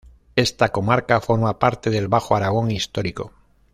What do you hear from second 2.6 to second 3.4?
Histórico.